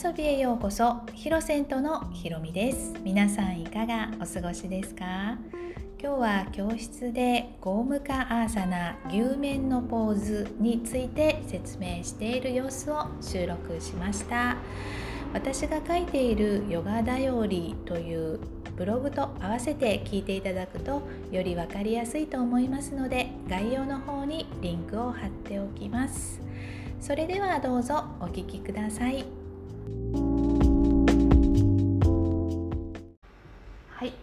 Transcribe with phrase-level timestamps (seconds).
[0.00, 2.94] 遊びへようこそヒロセントのひろみです。
[3.02, 5.36] 皆さんいかがお過ごしですか？
[6.00, 14.56] 今日は教室でゴームカアーサナ牛面のポーズについて説明している様子を収録しました。
[15.32, 18.38] 私が書いているヨガだよりという
[18.76, 21.02] ブログと合わせて聞いていただくと
[21.32, 26.40] より分かりやすいと思いますので概要の方にリンクを貼っておきます。
[27.00, 29.37] それではどうぞお聞きください。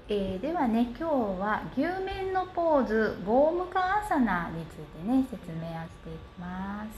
[0.07, 6.89] えー、ではね今日は牛面のポーズゴームカアサナについてね説明をしていきます、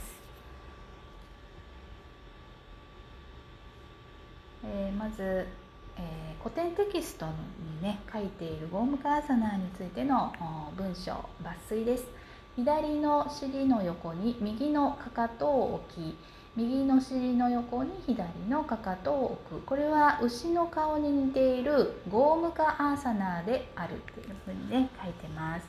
[4.66, 5.47] えー、まず、
[5.97, 10.33] えー、古典テキストにね書いているゴームカアサナについての
[10.75, 12.03] 文章抜粋です。
[12.58, 16.17] 左の尻の横に右のかかとを置き
[16.57, 25.67] 右の尻の横に左のかかとを置くこれは牛の顔に似ているゴームカアーサナーであるっていうふうにね書いてます。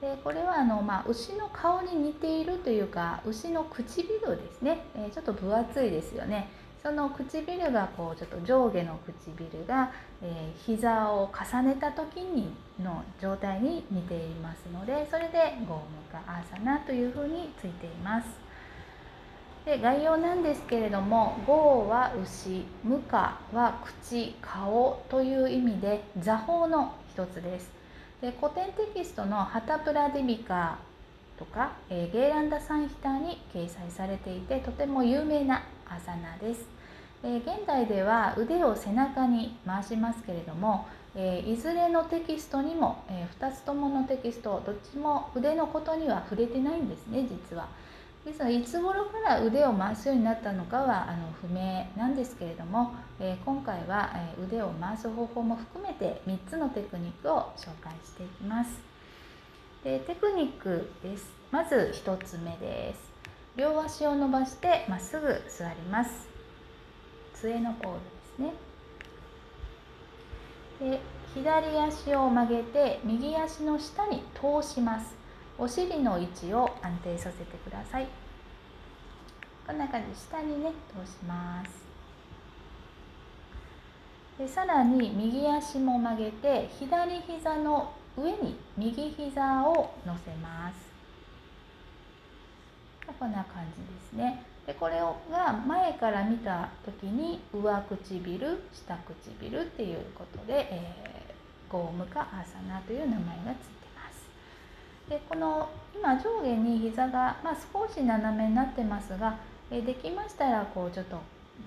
[0.00, 6.48] でこれはあの、まあ、牛の顔に似ているというか牛の唇ですね、えー、ちょっと分厚いですよね。
[6.82, 12.48] その唇がこうちょっと上下の唇が、えー、膝を重ねた時に
[12.82, 18.43] の状態に似ていますのでそれでゴームカアーサナというふうについています。
[19.64, 27.70] で概要なんですけれども「ゴー」は牛「ムカ」は口顔という意味で座法の一つです
[28.20, 30.76] で古典テキストの「ハタプラディビカ」
[31.38, 36.66] とか、えー、ゲーランダ・サンヒターに掲載されていてとても有名なアサナです、
[37.22, 47.66] えー、現代では腕を背中に回しますけれども、えー、いずれのテキストにも、え2つとものテキストどっちも腕のことには触れてないんですね実は。
[48.24, 58.80] ですがいつ頃から腕を回すようになったのかはあの不明なんですけれども、えー、今回は、え、腕を回す方法も含めて3つのテクニックを紹介していきます。
[59.84, 61.30] でテクニックです。
[61.50, 63.12] まず1つ目です。
[63.56, 66.26] 両足を伸ばしてまっすぐ座ります。
[67.34, 68.00] 杖のポーズ
[68.40, 68.52] で
[70.80, 70.90] すね。
[70.92, 71.00] で
[71.34, 75.23] 左足を曲げて右足の下に通します。
[75.56, 78.08] お尻の位置を安定させてください。
[79.66, 81.84] こんな感じ下にね通します。
[84.38, 90.92] でさらに右足も曲げて左膝の上に右膝を乗せます。
[93.18, 94.44] こんな感じですね。
[94.66, 94.98] でこれ
[95.30, 103.83] が前から見た時に上唇下唇っていうことで、えー、ゴームかアーサナという名前がついて
[105.08, 109.38] でこの今上下に膝が、まあ、少し斜めになってますが、
[109.70, 111.18] えできましたらこうちょっと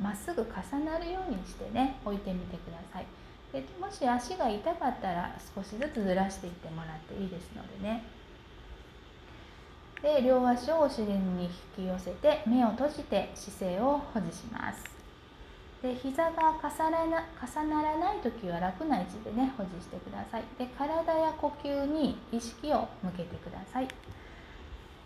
[0.01, 3.05] まっすぐ重なるようにしてね置いてみてください。
[3.53, 8.03] でもし足が痛かったら少しずつずらしていってもらっていいですのでね。
[10.01, 14.96] で両足をお尻に引き寄せて目を閉じて姿勢を保持します。
[15.81, 20.43] で膝が重なら重ならない時は楽な位置でね保持してください。
[20.57, 23.87] で体や呼吸に意識を向けてください。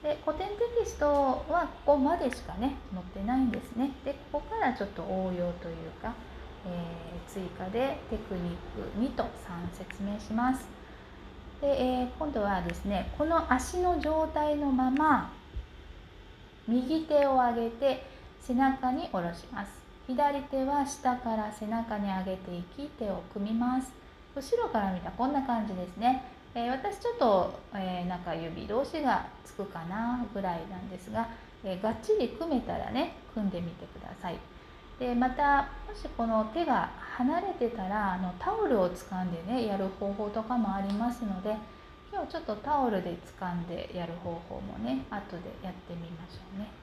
[0.02, 3.92] で古典テキストはここまでしかね載ってないんですね。
[4.06, 6.14] でここからちょっと応用というか、
[6.66, 9.28] えー、追加でテクニック2と3
[9.78, 10.66] 説明します。
[11.60, 15.32] で、えー、今度はですねこの足の状態のまま
[16.68, 18.06] 右手を上げて
[18.40, 19.81] 背中に下ろします。
[20.12, 23.94] 左手は下から背中に上げていき手を組みます。
[24.36, 31.30] 後ろから見たこんな感じですね、えー、私ちょっと、えー、なんか指同士がつくかなぐらいなんですが、
[31.64, 34.38] えー、がっちり組めたらね組んでみてください。
[35.00, 41.56] でまたもしこの手が離れてたらあのタオルを掴んでねやる方法とかもありますので
[42.12, 46.81] 今日ちょっとタオルで掴んでやる方法もね後でやってみましょうね。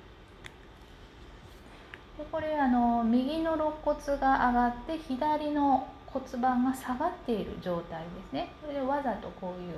[2.19, 8.51] でこれあの右の肋骨が上がって左の骨盤が下がっている状態ですね。
[8.61, 9.75] これでわざとこういう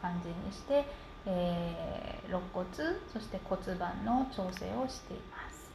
[0.00, 0.86] 感じにして、
[1.26, 2.66] えー、肋骨
[3.12, 5.68] そして骨盤の調整をしています。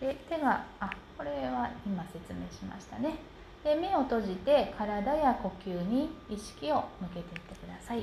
[0.00, 3.16] で手があこれは今説明しましたね。
[3.62, 7.98] で目を閉じて体や呼吸に意識を向けていってください。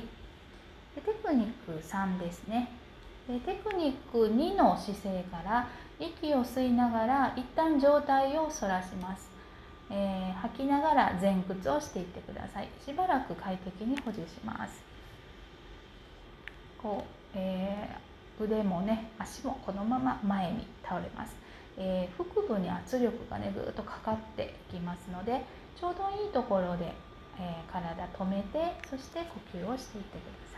[0.94, 2.70] でテクニック3ですね。
[3.28, 5.68] テクニック2の姿勢から
[6.00, 9.28] 息を吸いながら一旦状態を反らします、
[9.90, 12.68] えー、吐きながら前屈をしていってください。
[12.84, 14.80] しばらく快適に保持します。
[16.82, 21.34] こう、えー、腕もね足もこのまま前に倒れます、
[21.76, 25.44] えー、腹部に圧力がねぐーっとかかっていきますので
[25.78, 26.94] ちょうどいいところで、
[27.38, 29.20] えー、体止めてそして
[29.52, 30.57] 呼吸をしていってくださ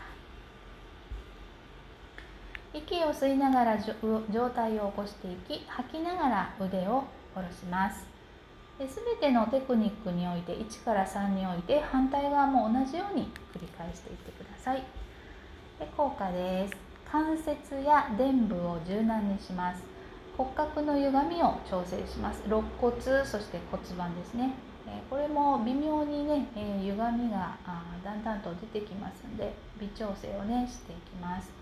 [2.73, 7.03] 息を吸いながら上体を起こしていき吐きながら腕を
[7.33, 8.07] 下ろします。
[8.79, 14.83] すべてのテクニックにおいて1から3において反対側も同じように繰り返していってください。
[15.79, 16.75] で効果です。
[17.11, 19.83] 関節や臀部を柔軟にします。
[20.37, 22.41] 骨格の歪みを調整します。
[22.47, 22.95] 肋骨
[23.25, 24.53] そして骨盤ですね。
[25.09, 27.57] これも微妙にね歪みが
[28.03, 31.60] だんだんと出てきますので微調整をねしていきます。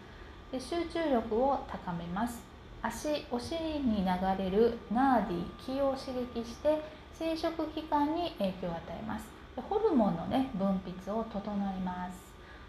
[0.51, 2.42] で集中力を高めます。
[2.81, 6.81] 足お尻に流れるナーディ気を刺激して
[7.13, 9.25] 生殖器官に影響を与えます。
[9.57, 12.18] ホルモンのね分泌を整えます。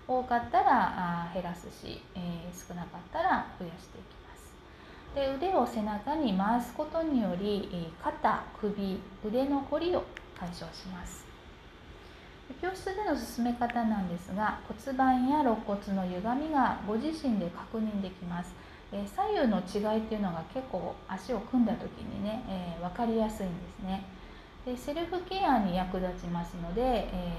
[0.06, 4.53] 多かったら減らすし、えー、少なかったら増やしていきます。
[5.15, 10.03] で腕を背中に回すことにより肩首腕のこりを
[10.38, 11.30] 解消します。
[12.61, 18.55] 教室での進め方なんですが骨盤や肋骨の歪みがご自身で確認できます。
[18.93, 24.02] え左右の違いっていうのが結構足を組んだ時にね、えー、分かりやすいんですね。
[24.67, 27.35] でセルフケアに役立ちますので、え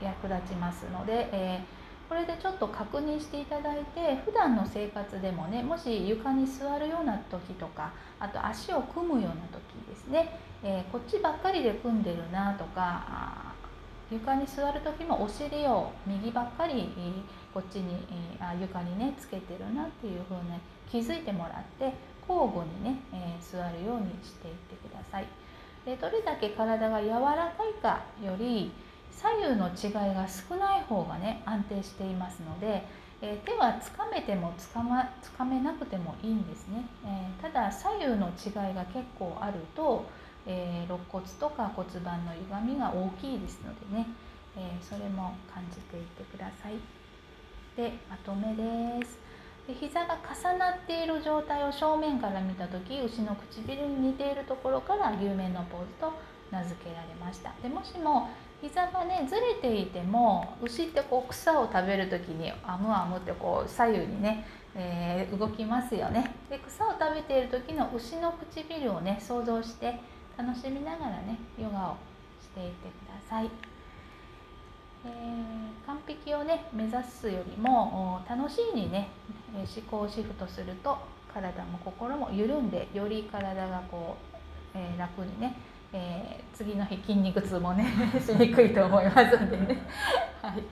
[0.00, 13.43] ー、役立ちますので、えー、これでちょっと確認していただいて普段の生活でもねもし床に座るような時とかあと足を組むような時ですね、え、こっちばっかりで組んでるなとか
[14.14, 16.88] 床に座る時もお尻を右ばっかり
[17.52, 18.06] こっちに
[18.38, 20.42] あ床にねつけてるなっていう風に
[20.88, 21.92] 気づいてもらって
[22.28, 25.26] 交互にね、え座るようにしていってください。
[25.84, 28.72] でどれだけ体が柔らかいかより
[29.10, 32.86] 左右の違いが少ない方がね安定していますので、
[33.20, 40.06] え、手はつかめてもつか,、ま、つかめなくてもいいんですね、え、ただ左右の違いが結構あると、
[40.46, 44.06] えー、肋骨とか骨盤の歪みが大きいですのでね、
[44.56, 46.74] えそれも感じていってください。
[47.76, 49.18] でまとめです。
[49.66, 56.12] で膝が重なっている状態を正面から見た時牛の唇に似ているところから牛面のポーズと
[56.50, 57.52] 名付けられました。
[57.62, 58.28] でもしも
[58.60, 66.34] 膝がねずれていても牛ってこう草を食べる時にあむあむってこう左右にね、えー、動きますよね。
[66.50, 69.98] で草を食べている時の牛の唇をね想像して
[70.36, 71.96] 楽しみながらねヨガを
[72.40, 73.50] していてください。
[75.06, 79.08] えー、完璧をね目指すよりも楽しいにね
[79.52, 80.96] 思考をシフトすると
[81.32, 84.36] 体も心も緩んでより体がこう、
[84.74, 85.56] えー、楽にね、
[85.92, 87.86] えー、次の日筋肉痛もね
[88.24, 89.82] しにくいと思いますんでね。
[90.40, 90.62] はい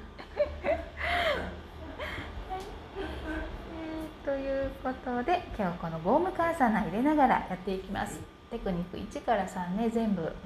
[4.24, 8.41] ということで今日このゴームカーサナ入れながらやっていきます。
[8.52, 10.36] テクニック1から3ね全部やって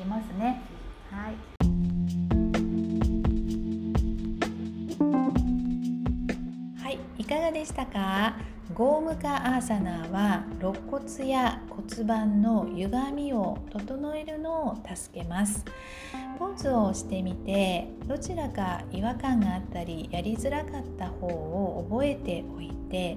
[0.00, 0.62] いきますね。
[1.10, 1.34] はい。
[7.18, 8.36] いかがでしたか？
[8.72, 15.66] ゴームカアーサナーは肋骨や骨盤の歪みを整えるのを助けます。
[16.38, 23.16] ポーズをしてみてどちらか違和感があったりやりづらかった方を覚えておいて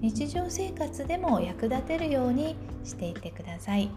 [0.00, 3.90] 日常生活でも役立てるようにしていてください。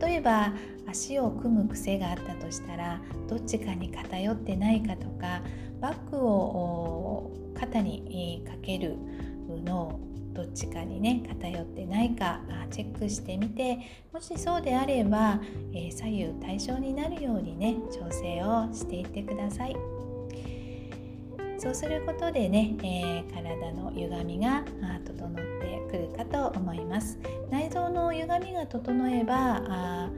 [0.00, 0.52] 例えば
[0.86, 5.42] 足を組む癖があったとしたらどっちかに偏ってないかとか
[5.80, 8.96] バッグを肩にかける
[9.64, 10.00] のを
[10.32, 12.40] どっちかにね偏ってないか
[12.70, 13.78] チェックしてみて
[14.12, 15.40] もしそうであれば、
[15.72, 19.93] え左右対称になるようにね調整をしていってください。
[21.64, 24.62] そうすることでね、えー、体の歪みが
[25.06, 25.42] 整って
[25.90, 27.18] くるかと思います。
[27.50, 30.10] 内臓の歪みが整えばあ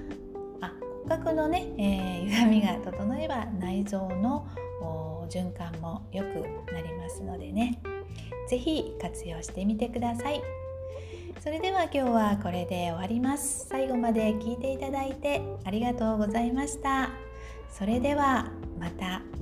[0.60, 0.72] あ
[1.04, 4.48] 骨格のね、えー、歪みが整えば内臓の
[5.30, 6.26] 循環も良く
[6.72, 7.80] なりますのでね。
[8.48, 10.42] 是非活用してみてください。
[11.38, 13.66] それでは今日はこれで終わります。
[13.68, 17.10] 最後まで聞いていただいてありがとうございました。
[17.70, 18.50] それでは
[18.80, 19.35] また。